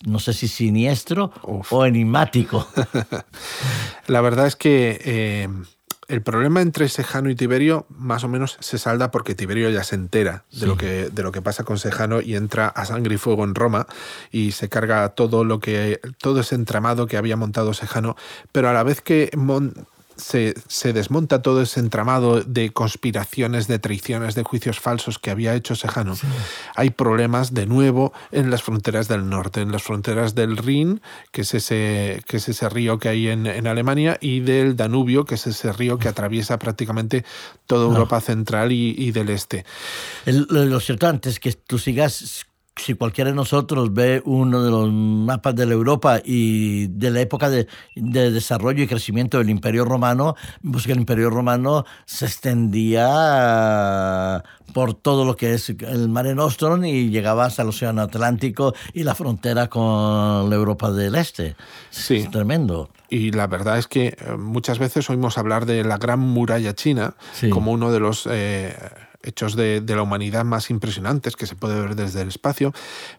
no 0.06 0.18
sé 0.18 0.32
si 0.32 0.48
siniestro 0.48 1.32
o 1.42 1.84
enigmático. 1.84 2.66
la 4.06 4.20
verdad 4.20 4.46
es 4.46 4.56
que... 4.56 5.00
Eh, 5.04 5.48
el 6.08 6.22
problema 6.22 6.60
entre 6.60 6.88
Sejano 6.88 7.30
y 7.30 7.34
Tiberio 7.34 7.86
más 7.90 8.24
o 8.24 8.28
menos 8.28 8.56
se 8.60 8.78
salda 8.78 9.10
porque 9.10 9.34
Tiberio 9.34 9.70
ya 9.70 9.84
se 9.84 9.94
entera 9.94 10.44
de, 10.52 10.66
lo 10.66 10.76
que, 10.76 11.10
de 11.10 11.22
lo 11.22 11.32
que 11.32 11.42
pasa 11.42 11.64
con 11.64 11.78
Sejano 11.78 12.20
y 12.20 12.36
entra 12.36 12.68
a 12.68 12.84
sangre 12.84 13.14
y 13.14 13.18
fuego 13.18 13.44
en 13.44 13.54
Roma 13.54 13.86
y 14.30 14.52
se 14.52 14.68
carga 14.68 15.08
todo 15.10 15.44
lo 15.44 15.60
que 15.60 16.00
todo 16.18 16.40
ese 16.40 16.54
entramado 16.54 17.06
que 17.06 17.16
había 17.16 17.36
montado 17.36 17.74
Sejano, 17.74 18.16
pero 18.52 18.68
a 18.68 18.72
la 18.72 18.82
vez 18.82 19.00
que 19.00 19.30
se, 20.16 20.92
desmonta 20.92 21.42
todo 21.42 21.62
ese 21.62 21.80
entramado 21.80 22.40
de 22.40 22.70
conspiraciones, 22.70 23.66
de 23.68 23.78
traiciones, 23.78 24.34
de 24.34 24.42
juicios 24.42 24.80
falsos 24.80 25.18
que 25.18 25.30
había 25.30 25.54
hecho 25.54 25.74
Sejano. 25.74 26.14
Hay 26.74 26.90
problemas 26.90 27.54
de 27.54 27.66
nuevo 27.66 28.12
en 28.30 28.50
las 28.50 28.62
fronteras 28.62 29.08
del 29.08 29.28
norte, 29.28 29.60
en 29.60 29.72
las 29.72 29.82
fronteras 29.82 30.34
del 30.34 30.56
Rin, 30.56 31.00
que 31.32 31.42
es 31.42 31.54
ese, 31.54 32.22
que 32.26 32.38
es 32.38 32.48
ese 32.48 32.68
río 32.68 32.98
que 32.98 33.08
hay 33.08 33.28
en, 33.28 33.66
Alemania, 33.66 34.18
y 34.20 34.40
del 34.40 34.76
Danubio, 34.76 35.24
que 35.24 35.34
es 35.36 35.46
ese 35.46 35.72
río 35.72 35.98
que 35.98 36.08
atraviesa 36.08 36.58
prácticamente 36.58 37.24
toda 37.66 37.86
Europa 37.86 38.20
central 38.20 38.72
y, 38.72 39.10
del 39.10 39.30
este. 39.30 39.64
lo 40.26 40.80
cierto 40.80 41.06
antes 41.06 41.40
que 41.40 41.52
tú 41.52 41.78
sigas 41.78 42.46
si 42.76 42.94
cualquiera 42.94 43.30
de 43.30 43.36
nosotros 43.36 43.92
ve 43.94 44.20
uno 44.24 44.62
de 44.62 44.70
los 44.70 44.92
mapas 44.92 45.54
de 45.54 45.66
la 45.66 45.74
Europa 45.74 46.20
y 46.24 46.88
de 46.88 47.10
la 47.10 47.20
época 47.20 47.48
de, 47.48 47.68
desarrollo 47.94 48.82
y 48.82 48.88
crecimiento 48.88 49.38
del 49.38 49.50
Imperio 49.50 49.84
Romano, 49.84 50.34
pues 50.70 50.84
que 50.86 50.92
el 50.92 50.98
Imperio 50.98 51.30
Romano 51.30 51.84
se 52.04 52.26
extendía 52.26 53.04
por 54.72 54.94
todo 54.94 55.24
lo 55.24 55.36
que 55.36 55.54
es 55.54 55.70
el 55.70 56.08
Mare 56.08 56.34
Nostrum 56.34 56.84
y 56.84 57.10
llegaba 57.10 57.44
hasta 57.46 57.62
el 57.62 57.68
Océano 57.68 58.02
Atlántico 58.02 58.74
y 58.92 59.04
la 59.04 59.14
frontera 59.14 59.68
con 59.68 60.50
la 60.50 60.56
Europa 60.56 60.90
del 60.90 61.14
Este. 61.14 61.54
Sí. 61.90 62.16
Es 62.16 62.30
tremendo. 62.30 62.90
Y 63.08 63.30
la 63.30 63.46
verdad 63.46 63.78
es 63.78 63.86
que 63.86 64.08
eh, 64.08 64.16
muchas 64.36 64.80
veces 64.80 65.08
oímos 65.08 65.38
hablar 65.38 65.66
de 65.66 65.84
la 65.84 65.98
Gran 65.98 66.18
Muralla 66.18 66.74
China 66.74 67.14
como 67.50 67.70
uno 67.70 67.92
de 67.92 68.00
los... 68.00 68.26
Eh, 68.28 68.74
hechos 69.24 69.56
de, 69.56 69.82
la 69.86 70.02
humanidad 70.02 70.44
más 70.44 70.70
impresionantes 70.70 71.36
que 71.36 71.46
se 71.46 71.56
puede 71.56 71.80
ver 71.80 71.96
desde 71.96 72.22
el 72.22 72.28
espacio, 72.28 72.72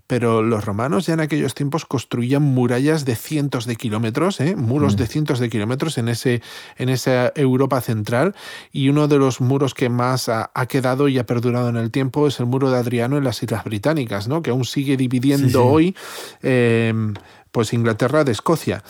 pero 0.07 0.41
los 0.41 0.65
romanos 0.65 1.05
ya 1.05 1.13
en 1.13 1.19
aquellos 1.19 1.55
tiempos 1.55 1.85
construían 1.85 2.41
murallas 2.41 3.05
de 3.05 3.15
cientos 3.15 3.65
de 3.65 3.75
kilómetros, 3.75 4.39
¿eh? 4.39 4.55
muros 4.55 4.93
mm. 4.93 4.97
de 4.97 5.07
cientos 5.07 5.39
de 5.39 5.49
kilómetros 5.49 5.97
en, 5.97 6.09
ese, 6.09 6.41
en 6.77 6.89
esa 6.89 7.31
Europa 7.35 7.81
central, 7.81 8.35
y 8.71 8.89
uno 8.89 9.07
de 9.07 9.17
los 9.17 9.41
muros 9.41 9.73
que 9.73 9.89
más 9.89 10.29
ha, 10.29 10.49
quedado 10.67 11.07
y 11.07 11.19
ha 11.19 11.25
perdurado 11.25 11.69
en 11.69 11.77
el 11.77 11.91
tiempo 11.91 12.27
es 12.27 12.39
el 12.39 12.45
muro 12.45 12.71
de 12.71 12.77
Adriano 12.77 13.17
en 13.17 13.23
las 13.23 13.41
Islas 13.43 13.63
Británicas, 13.63 14.27
¿no? 14.27 14.41
que 14.41 14.51
aún 14.51 14.65
sigue 14.65 14.97
dividiendo 14.97 15.65
hoy. 15.65 15.95
Eh, 16.41 16.93
pues 17.55 17.71
Inglaterra 17.71 18.25
de 18.25 18.33
Escocia. 18.33 18.83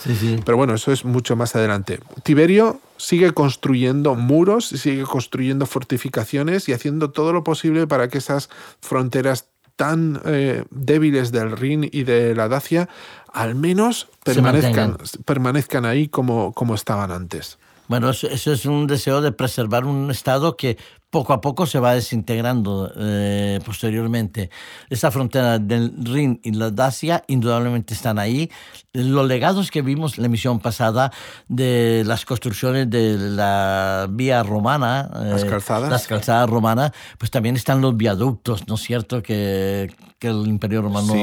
Pero 0.44 0.58
bueno, 0.58 0.74
eso 0.74 0.92
es 0.92 1.06
mucho 1.06 1.36
más 1.36 1.56
adelante. 1.56 2.00
Tiberio 2.24 2.82
sigue 2.98 3.32
construyendo 3.32 4.16
muros, 4.16 4.68
sigue 4.68 5.04
construyendo 5.04 5.66
fortificaciones 5.66 6.70
y 6.70 6.74
haciendo 6.74 7.12
todo 7.12 7.34
lo 7.34 7.44
posible 7.44 7.88
para 7.88 8.08
que 8.08 8.18
esas 8.18 8.50
fronteras 8.82 9.48
tan 9.76 10.22
eh, 10.26 10.64
débiles 10.72 11.32
del 11.32 11.52
Rin 11.52 11.90
y 11.92 12.04
de 12.04 12.34
la 12.36 12.48
Dacia 12.48 12.88
al 13.34 13.56
menos 13.56 14.08
permanezcan, 14.24 14.98
permanezcan 15.26 15.86
ahí 15.86 16.08
como, 16.08 16.54
como 16.54 16.76
estaban 16.76 17.12
antes. 17.12 17.58
Bueno, 17.88 18.10
eso, 18.10 18.28
es 18.30 18.66
un 18.66 18.88
deseo 18.88 19.22
de 19.22 19.32
preservar 19.32 19.86
un 19.86 20.10
Estado 20.10 20.58
que 20.58 20.78
poco 21.16 21.32
a 21.32 21.40
poco 21.40 21.66
se 21.66 21.80
va 21.80 21.94
desintegrando 21.94 22.92
eh, 22.98 23.62
posteriormente. 23.66 24.50
Esa 24.90 25.12
frontera 25.12 25.60
del 25.60 25.94
Rin 26.04 26.42
y 26.44 26.52
la 26.52 26.72
Dacia 26.72 27.24
indudablemente 27.28 27.94
están 27.94 28.20
ahí. 28.20 28.52
Los 28.92 29.26
legados 29.26 29.72
que 29.72 29.82
vimos 29.82 30.18
la 30.18 30.26
emisión 30.26 30.60
pasada 30.60 31.14
de 31.48 32.04
las 32.06 32.26
construcciones 32.26 32.90
de 32.90 33.18
la 33.18 34.08
vía 34.10 34.44
romana, 34.44 35.10
las 35.14 35.44
eh, 35.44 35.48
calzadas, 35.48 35.90
las 35.90 36.06
calzadas 36.06 36.50
romanas, 36.50 36.92
pues 37.18 37.32
también 37.32 37.56
están 37.56 37.80
los 37.80 37.96
viaductos, 37.96 38.68
¿no 38.68 38.76
es 38.76 38.82
cierto? 38.82 39.24
Que, 39.24 39.90
que 40.20 40.28
el 40.28 40.48
Imperio 40.48 40.82
Romano 40.82 41.14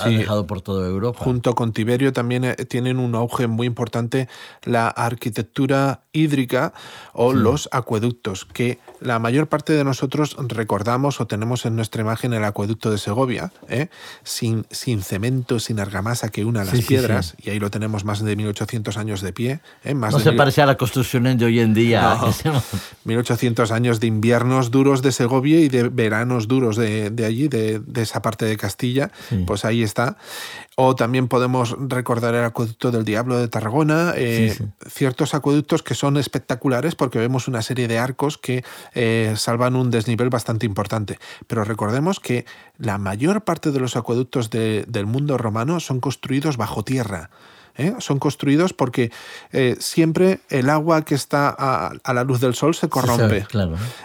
ha 0.00 0.08
dejado 0.08 0.46
por 0.46 0.60
toda 0.60 0.86
Europa. 0.86 1.18
Junto 1.24 1.54
con 1.54 1.72
Tiberio 1.72 2.12
también 2.12 2.44
eh, 2.44 2.56
tienen 2.56 2.98
un 2.98 3.14
auge 3.14 3.46
muy 3.46 3.66
importante 3.66 4.28
la 4.64 4.88
arquitectura 4.88 6.02
hídrica 6.12 6.74
o 7.14 7.32
los 7.32 7.70
acueductos, 7.72 8.44
que 8.44 8.78
la 9.00 9.18
mayor 9.30 9.46
parte 9.46 9.72
de 9.74 9.84
nosotros 9.84 10.34
recordamos 10.48 11.20
o 11.20 11.26
tenemos 11.28 11.64
en 11.64 11.76
nuestra 11.76 12.02
imagen 12.02 12.32
el 12.32 12.42
acueducto 12.42 12.90
de 12.90 12.98
Segovia, 12.98 13.52
¿eh? 13.68 13.86
sin, 14.24 14.66
sin 14.72 15.02
cemento, 15.02 15.60
sin 15.60 15.78
argamasa 15.78 16.30
que 16.30 16.44
una 16.44 16.64
las 16.64 16.80
piedras, 16.82 17.36
y 17.40 17.50
ahí 17.50 17.60
lo 17.60 17.70
tenemos 17.70 18.04
más 18.04 18.24
de 18.24 18.34
1800 18.34 18.96
años 18.96 19.20
de 19.20 19.32
pie. 19.32 19.60
¿eh? 19.84 19.94
Más 19.94 20.12
no 20.12 20.18
se 20.18 20.32
parece 20.32 20.62
a 20.62 20.66
la 20.66 20.76
construcción 20.76 21.22
de 21.38 21.44
hoy 21.44 21.60
en 21.60 21.74
día. 21.74 22.18
1800 23.04 23.70
años 23.70 24.00
de 24.00 24.08
inviernos 24.08 24.72
duros 24.72 25.00
de 25.00 25.12
Segovia 25.12 25.60
y 25.60 25.68
de 25.68 25.88
veranos 25.88 26.48
duros 26.48 26.74
de, 26.74 27.12
allí, 27.24 27.46
de, 27.46 27.80
esa 27.94 28.22
parte 28.22 28.46
de 28.46 28.56
Castilla, 28.56 29.12
pues 29.46 29.64
ahí 29.64 29.84
está. 29.84 30.16
O 30.82 30.96
también 30.96 31.28
podemos 31.28 31.76
recordar 31.78 32.34
el 32.34 32.42
acueducto 32.42 32.90
del 32.90 33.04
Diablo 33.04 33.38
de 33.38 33.48
Tarragona, 33.48 34.14
eh, 34.16 34.56
ciertos 34.88 35.34
acueductos 35.34 35.82
que 35.82 35.94
son 35.94 36.16
espectaculares 36.16 36.94
porque 36.94 37.18
vemos 37.18 37.48
una 37.48 37.60
serie 37.60 37.86
de 37.86 37.98
arcos 37.98 38.38
que 38.38 38.64
eh, 38.94 39.09
salvan 39.36 39.76
un 39.76 39.90
desnivel 39.90 40.30
bastante 40.30 40.66
importante. 40.66 41.18
Pero 41.46 41.64
recordemos 41.64 42.20
que 42.20 42.44
la 42.78 42.98
mayor 42.98 43.42
parte 43.42 43.70
de 43.70 43.80
los 43.80 43.96
acueductos 43.96 44.50
del 44.50 45.06
mundo 45.06 45.38
romano 45.38 45.80
son 45.80 46.00
construidos 46.00 46.56
bajo 46.56 46.84
tierra. 46.84 47.30
¿eh? 47.76 47.94
son 47.98 48.18
construidos 48.18 48.72
porque 48.72 49.10
eh, 49.52 49.76
siempre 49.78 50.40
el 50.48 50.70
agua 50.70 51.04
que 51.04 51.14
está 51.14 51.54
a, 51.56 52.12
la 52.12 52.24
luz 52.24 52.40
del 52.40 52.54
sol 52.54 52.74
se 52.74 52.88
corrompe. 52.88 53.46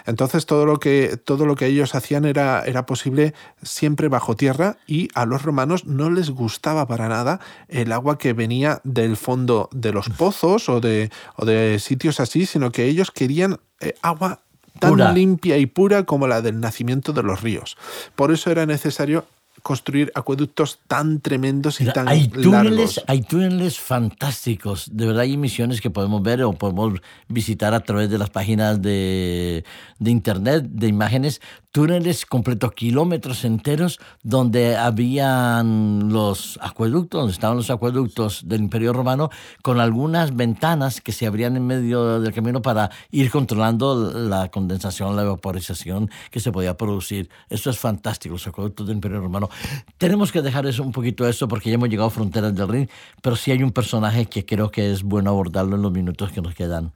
Entonces 0.06 0.46
todo 0.46 0.66
lo 0.66 0.78
que 0.78 1.18
todo 1.22 1.46
lo 1.46 1.56
que 1.56 1.66
ellos 1.66 1.94
hacían 1.94 2.24
era, 2.24 2.62
era 2.64 2.86
posible 2.86 3.34
siempre 3.62 4.08
bajo 4.08 4.36
tierra 4.36 4.78
y 4.86 5.08
a 5.14 5.26
los 5.26 5.42
romanos 5.42 5.84
no 5.84 6.10
les 6.10 6.30
gustaba 6.30 6.86
para 6.86 7.08
nada 7.08 7.40
el 7.68 7.92
agua 7.92 8.18
que 8.18 8.32
venía 8.32 8.80
del 8.84 9.16
fondo 9.16 9.68
de 9.72 9.92
los 9.92 10.08
pozos 10.08 10.68
o 10.68 10.80
de, 10.80 11.10
o 11.36 11.44
de 11.44 11.78
sitios 11.78 12.20
así, 12.20 12.46
sino 12.46 12.70
que 12.72 12.84
ellos 12.84 13.10
querían 13.10 13.58
eh, 13.80 13.94
agua 14.02 14.40
tan 14.78 15.14
limpia 15.14 15.58
y 15.58 15.66
pura 15.66 16.04
como 16.04 16.26
la 16.26 16.42
del 16.42 16.60
nacimiento 16.60 17.12
de 17.12 17.22
los 17.22 17.42
ríos. 17.42 17.76
Por 18.14 18.32
eso 18.32 18.50
era 18.50 18.66
necesario 18.66 19.26
construir 19.66 20.12
acueductos 20.14 20.78
tan 20.86 21.18
tremendos 21.18 21.80
y 21.80 21.86
tan 21.86 22.06
hay 22.06 22.28
túneles, 22.28 23.02
Hay 23.08 23.22
túneles 23.22 23.80
fantásticos. 23.80 24.88
De 24.92 25.06
verdad 25.06 25.22
hay 25.22 25.36
misiones 25.36 25.80
que 25.80 25.90
podemos 25.90 26.22
ver 26.22 26.44
o 26.44 26.52
podemos 26.52 27.00
visitar 27.26 27.74
a 27.74 27.80
través 27.80 28.08
de 28.08 28.16
las 28.16 28.30
páginas 28.30 28.80
de, 28.80 29.64
de 29.98 30.10
internet, 30.12 30.66
de 30.70 30.86
imágenes. 30.86 31.40
Túneles 31.72 32.26
completos, 32.26 32.72
kilómetros 32.74 33.44
enteros, 33.44 33.98
donde 34.22 34.76
habían 34.76 36.12
los 36.12 36.60
acueductos, 36.62 37.22
donde 37.22 37.32
estaban 37.32 37.56
los 37.56 37.68
acueductos 37.68 38.48
del 38.48 38.60
Imperio 38.60 38.92
Romano, 38.92 39.30
con 39.62 39.80
algunas 39.80 40.36
ventanas 40.36 41.00
que 41.00 41.10
se 41.10 41.26
abrían 41.26 41.56
en 41.56 41.66
medio 41.66 42.20
del 42.20 42.32
camino 42.32 42.62
para 42.62 42.90
ir 43.10 43.32
controlando 43.32 44.12
la 44.14 44.48
condensación, 44.48 45.16
la 45.16 45.24
vaporización 45.24 46.08
que 46.30 46.38
se 46.38 46.52
podía 46.52 46.76
producir. 46.76 47.28
Eso 47.50 47.68
es 47.68 47.78
fantástico, 47.78 48.34
los 48.34 48.46
acueductos 48.46 48.86
del 48.86 48.96
Imperio 48.96 49.20
Romano. 49.20 49.50
Tenemos 49.98 50.32
que 50.32 50.42
dejar 50.42 50.66
eso 50.66 50.82
un 50.82 50.92
poquito 50.92 51.26
eso 51.26 51.48
porque 51.48 51.70
ya 51.70 51.74
hemos 51.74 51.88
llegado 51.88 52.08
a 52.08 52.10
fronteras 52.10 52.54
del 52.54 52.68
ring, 52.68 52.88
pero 53.22 53.36
sí 53.36 53.50
hay 53.50 53.62
un 53.62 53.72
personaje 53.72 54.26
que 54.26 54.44
creo 54.44 54.70
que 54.70 54.92
es 54.92 55.02
bueno 55.02 55.30
abordarlo 55.30 55.76
en 55.76 55.82
los 55.82 55.92
minutos 55.92 56.30
que 56.32 56.42
nos 56.42 56.54
quedan. 56.54 56.92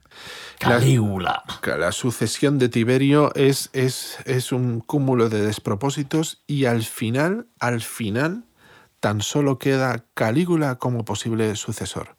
Calígula. 0.59 1.43
La, 1.65 1.91
sucesión 1.91 2.59
de 2.59 2.69
Tiberio 2.69 3.33
es, 3.35 3.69
es, 3.73 4.17
es 4.25 4.51
un 4.51 4.79
cúmulo 4.79 5.29
de 5.29 5.45
despropósitos 5.45 6.43
y 6.47 6.65
al 6.65 6.83
final, 6.83 7.47
al 7.59 7.81
final, 7.81 8.45
tan 8.99 9.21
solo 9.21 9.57
queda 9.59 10.05
Calígula 10.13 10.75
como 10.75 11.03
posible 11.03 11.55
sucesor. 11.55 12.15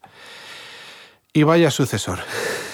Y 1.33 1.45
vaya 1.45 1.71
sucesor, 1.71 2.19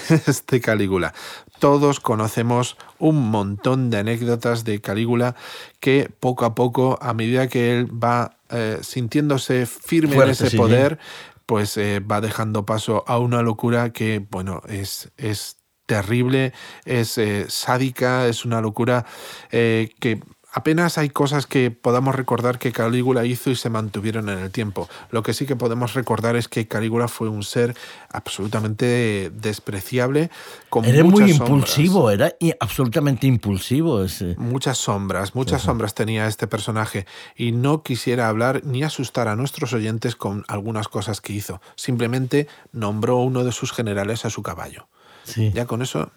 este 0.27 0.61
Calígula. 0.61 1.15
Todos 1.59 2.01
conocemos 2.01 2.77
un 2.99 3.31
montón 3.31 3.91
de 3.91 3.99
anécdotas 3.99 4.65
de 4.65 4.81
Calígula 4.81 5.35
que 5.81 6.11
poco 6.21 6.45
a 6.45 6.55
poco, 6.55 6.99
a 7.01 7.15
medida 7.15 7.49
que 7.49 7.73
él 7.73 7.87
va 7.93 8.39
eh, 8.51 8.79
sintiéndose 8.83 9.67
firme 9.67 10.17
en 10.17 10.31
ese 10.31 10.57
poder, 10.57 10.99
pues 11.47 11.77
eh, 11.77 12.01
va 12.01 12.21
dejando 12.21 12.67
paso 12.67 13.05
a 13.07 13.19
una 13.19 13.43
locura 13.43 13.91
que, 13.91 14.25
bueno, 14.31 14.63
es, 14.69 15.11
es 15.17 15.57
terrible, 15.87 16.53
es 16.85 17.19
eh, 17.19 17.47
sádica, 17.49 18.27
es 18.27 18.45
una 18.45 18.61
locura 18.61 19.07
que 19.51 20.21
Apenas 20.59 20.99
hay 20.99 21.09
cosas 21.09 21.47
que 21.47 21.71
podamos 21.71 22.17
recordar 22.17 22.59
que 22.59 22.73
Calígula 22.73 23.25
hizo 23.25 23.49
y 23.49 23.55
se 23.55 23.71
mantuvieron 23.71 24.29
en 24.29 24.41
el 24.41 24.51
tiempo. 24.51 24.89
Lo 25.13 25.23
que 25.23 25.33
sí 25.33 25.47
que 25.47 25.55
podemos 25.55 25.95
recordar 25.95 26.35
es 26.35 26.49
que 26.49 26.67
Calígula 26.67 27.07
fue 27.07 27.29
un 27.29 27.45
ser 27.45 27.77
absolutamente 28.13 29.31
despreciable. 29.33 30.31
Con 30.69 30.85
era 30.85 31.05
muy 31.05 31.31
impulsivo, 31.31 32.11
era 32.11 32.33
absolutamente 32.59 33.29
impulsivo. 33.29 34.03
Ese. 34.03 34.35
Muchas 34.37 34.79
sombras, 34.79 35.37
muchas 35.37 35.63
sombras 35.63 35.95
tenía 35.95 36.27
este 36.27 36.49
personaje 36.49 37.07
y 37.37 37.53
no 37.53 37.85
quisiera 37.85 38.29
hablar 38.29 38.63
ni 38.65 38.83
asustar 38.83 39.29
a 39.29 39.37
nuestros 39.37 39.73
oyentes 39.73 40.17
con 40.17 40.45
algunas 40.49 40.89
cosas 40.89 41.21
que 41.21 41.35
hizo. 41.35 41.61
Simplemente 41.77 42.49
nombró 42.73 43.19
uno 43.19 43.45
de 43.45 43.53
sus 43.53 43.71
generales 43.71 44.25
a 44.25 44.31
su 44.31 44.43
caballo. 44.43 44.89
Ya 45.37 45.67
con 45.67 45.83
eso 45.83 46.11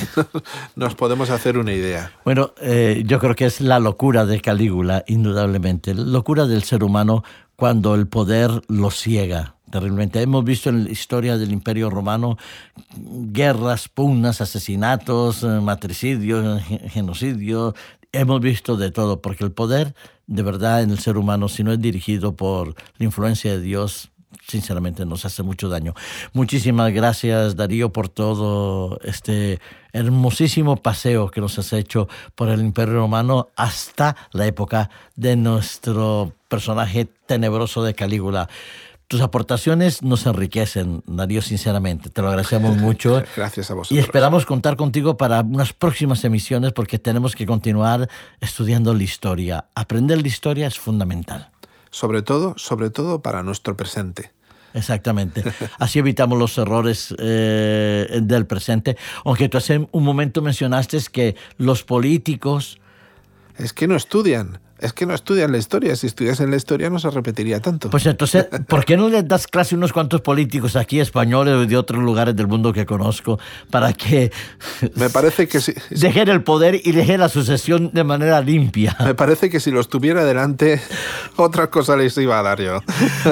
nos 0.76 0.94
podemos 0.94 1.30
hacer 1.30 1.58
una 1.58 1.72
idea. 1.72 2.12
Bueno, 2.24 2.52
eh, 2.60 3.02
yo 3.06 3.18
creo 3.18 3.34
que 3.34 3.46
es 3.46 3.60
la 3.60 3.78
locura 3.78 4.26
de 4.26 4.40
Calígula, 4.40 5.04
indudablemente. 5.06 5.94
La 5.94 6.04
locura 6.04 6.46
del 6.46 6.62
ser 6.62 6.84
humano 6.84 7.24
cuando 7.56 7.94
el 7.94 8.06
poder 8.06 8.62
lo 8.68 8.90
ciega 8.90 9.54
terriblemente. 9.70 10.22
Hemos 10.22 10.44
visto 10.44 10.70
en 10.70 10.84
la 10.84 10.90
historia 10.90 11.36
del 11.36 11.52
Imperio 11.52 11.90
Romano 11.90 12.38
guerras, 12.96 13.88
pugnas, 13.88 14.40
asesinatos, 14.40 15.42
eh, 15.42 15.46
matricidios, 15.60 16.62
genocidios. 16.62 17.74
Hemos 18.12 18.40
visto 18.40 18.76
de 18.76 18.92
todo, 18.92 19.20
porque 19.20 19.42
el 19.42 19.50
poder, 19.50 19.96
de 20.28 20.42
verdad, 20.44 20.82
en 20.82 20.90
el 20.90 21.00
ser 21.00 21.16
humano, 21.16 21.48
si 21.48 21.64
no 21.64 21.72
es 21.72 21.80
dirigido 21.80 22.36
por 22.36 22.76
la 22.98 23.04
influencia 23.04 23.50
de 23.50 23.60
Dios, 23.60 24.12
sinceramente 24.46 25.04
nos 25.04 25.24
hace 25.24 25.42
mucho 25.42 25.68
daño. 25.68 25.94
Muchísimas 26.32 26.92
gracias 26.92 27.56
Darío 27.56 27.92
por 27.92 28.08
todo 28.08 28.98
este 29.04 29.60
hermosísimo 29.92 30.76
paseo 30.76 31.30
que 31.30 31.40
nos 31.40 31.58
has 31.58 31.72
hecho 31.72 32.08
por 32.34 32.48
el 32.48 32.60
Imperio 32.60 32.94
Romano 32.94 33.48
hasta 33.56 34.16
la 34.32 34.46
época 34.46 34.90
de 35.16 35.36
nuestro 35.36 36.32
personaje 36.48 37.06
tenebroso 37.26 37.82
de 37.84 37.94
Calígula. 37.94 38.48
Tus 39.06 39.20
aportaciones 39.20 40.02
nos 40.02 40.24
enriquecen, 40.26 41.02
Darío, 41.06 41.42
sinceramente. 41.42 42.08
Te 42.08 42.22
lo 42.22 42.28
agradecemos 42.28 42.78
mucho. 42.78 43.22
Gracias 43.36 43.70
a 43.70 43.74
vosotros. 43.74 43.96
Y 43.96 44.00
esperamos 44.00 44.46
contar 44.46 44.76
contigo 44.76 45.16
para 45.16 45.42
unas 45.42 45.72
próximas 45.74 46.24
emisiones 46.24 46.72
porque 46.72 46.98
tenemos 46.98 47.36
que 47.36 47.44
continuar 47.44 48.08
estudiando 48.40 48.94
la 48.94 49.02
historia. 49.02 49.66
Aprender 49.74 50.22
la 50.22 50.28
historia 50.28 50.66
es 50.66 50.78
fundamental 50.78 51.53
sobre 51.94 52.22
todo, 52.22 52.54
sobre 52.56 52.90
todo 52.90 53.22
para 53.22 53.44
nuestro 53.44 53.76
presente. 53.76 54.32
Exactamente. 54.74 55.44
Así 55.78 56.00
evitamos 56.00 56.36
los 56.36 56.58
errores 56.58 57.14
eh, 57.18 58.18
del 58.20 58.46
presente. 58.46 58.96
Aunque 59.24 59.48
tú 59.48 59.58
hace 59.58 59.86
un 59.92 60.02
momento 60.02 60.42
mencionaste 60.42 60.98
que 61.12 61.36
los 61.56 61.84
políticos... 61.84 62.80
Es 63.56 63.72
que 63.72 63.86
no 63.86 63.94
estudian. 63.94 64.58
Es 64.84 64.92
que 64.92 65.06
no 65.06 65.14
estudian 65.14 65.50
la 65.50 65.56
historia. 65.56 65.96
Si 65.96 66.06
estudiasen 66.06 66.50
la 66.50 66.56
historia 66.56 66.90
no 66.90 66.98
se 66.98 67.08
repetiría 67.08 67.58
tanto. 67.58 67.88
Pues 67.88 68.04
entonces, 68.04 68.46
¿por 68.68 68.84
qué 68.84 68.98
no 68.98 69.08
les 69.08 69.26
das 69.26 69.46
clase 69.46 69.74
a 69.74 69.78
unos 69.78 69.94
cuantos 69.94 70.20
políticos 70.20 70.76
aquí, 70.76 71.00
españoles 71.00 71.54
o 71.54 71.64
de 71.64 71.74
otros 71.74 72.02
lugares 72.02 72.36
del 72.36 72.48
mundo 72.48 72.70
que 72.74 72.84
conozco, 72.84 73.38
para 73.70 73.94
que... 73.94 74.30
Me 74.94 75.08
parece 75.08 75.48
que 75.48 75.60
sí. 75.60 75.72
Dejen 75.90 76.28
el 76.28 76.42
poder 76.42 76.82
y 76.84 76.92
dejen 76.92 77.20
la 77.20 77.30
sucesión 77.30 77.92
de 77.94 78.04
manera 78.04 78.42
limpia. 78.42 78.94
Me 79.02 79.14
parece 79.14 79.48
que 79.48 79.58
si 79.58 79.70
los 79.70 79.88
tuviera 79.88 80.22
delante, 80.22 80.82
otra 81.36 81.70
cosa 81.70 81.96
les 81.96 82.18
iba 82.18 82.38
a 82.38 82.42
dar 82.42 82.60
yo. 82.60 82.80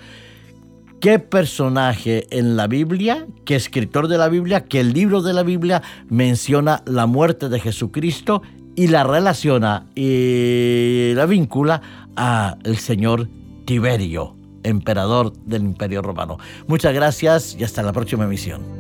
¿Qué 1.01 1.19
personaje 1.19 2.27
en 2.31 2.57
la 2.57 2.67
Biblia, 2.67 3.27
qué 3.47 3.57
escritor 3.57 4.07
de 4.07 4.19
la 4.19 4.29
Biblia, 4.29 4.65
qué 4.65 4.85
libro 4.85 5.23
de 5.23 5.33
la 5.33 5.43
Biblia 5.43 5.81
menciona 6.11 6.83
la 6.85 7.07
muerte 7.07 7.49
de 7.49 7.59
Jesucristo 7.59 8.43
y 8.77 8.89
la 8.89 9.05
relaciona 9.05 9.87
y 9.95 11.15
la 11.15 11.25
vincula 11.25 11.81
a 12.17 12.59
el 12.65 12.77
señor 12.77 13.31
Tiberio, 13.65 14.37
emperador 14.63 15.33
del 15.33 15.63
Imperio 15.63 16.03
Romano? 16.03 16.37
Muchas 16.67 16.93
gracias 16.93 17.57
y 17.59 17.65
hasta 17.65 17.83
la 17.83 17.95
próxima 17.95 18.25
emisión. 18.25 18.80